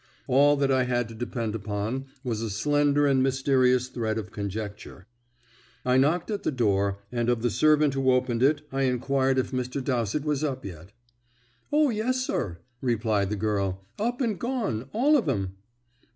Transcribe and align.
All 0.27 0.57
that 0.57 0.71
I 0.71 0.85
had 0.85 1.07
to 1.09 1.13
depend 1.13 1.53
upon 1.53 2.05
was 2.23 2.41
a 2.41 2.49
slender 2.49 3.05
and 3.05 3.21
mysterious 3.21 3.87
thread 3.87 4.17
of 4.17 4.31
conjecture. 4.31 5.05
I 5.85 5.97
knocked 5.97 6.31
at 6.31 6.41
the 6.41 6.51
door, 6.51 6.97
and 7.11 7.29
of 7.29 7.43
the 7.43 7.51
servant 7.51 7.93
who 7.93 8.11
opened 8.11 8.41
it 8.41 8.63
I 8.71 8.81
inquired 8.81 9.37
if 9.37 9.51
Mr. 9.51 9.79
Dowsett 9.79 10.25
was 10.25 10.43
up 10.43 10.65
yet. 10.65 10.91
"O, 11.71 11.91
yes, 11.91 12.19
sir," 12.25 12.57
replied 12.81 13.29
the 13.29 13.35
girl. 13.35 13.83
"Up 13.99 14.21
and 14.21 14.39
gone, 14.39 14.89
all 14.91 15.15
of 15.15 15.29
'em." 15.29 15.53